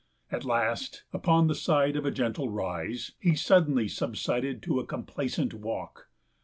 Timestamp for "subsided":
3.87-4.63